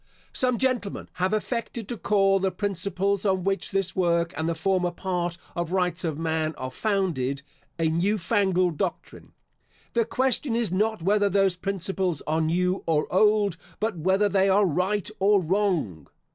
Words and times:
Some 0.33 0.57
gentlemen 0.57 1.09
have 1.13 1.31
affected 1.31 1.87
to 1.87 1.95
call 1.95 2.39
the 2.39 2.49
principles 2.49 3.23
upon 3.23 3.43
which 3.43 3.69
this 3.69 3.95
work 3.95 4.33
and 4.35 4.49
the 4.49 4.55
former 4.55 4.89
part 4.89 5.37
of 5.55 5.71
Rights 5.71 6.03
of 6.03 6.17
Man 6.17 6.55
are 6.55 6.71
founded, 6.71 7.43
"a 7.77 7.85
new 7.87 8.17
fangled 8.17 8.77
doctrine." 8.79 9.33
The 9.93 10.05
question 10.05 10.55
is 10.55 10.71
not 10.71 11.03
whether 11.03 11.29
those 11.29 11.55
principles 11.55 12.23
are 12.25 12.41
new 12.41 12.81
or 12.87 13.05
old, 13.13 13.57
but 13.79 13.95
whether 13.99 14.27
they 14.27 14.49
are 14.49 14.65
right 14.65 15.07
or 15.19 15.39
wrong. 15.39 16.07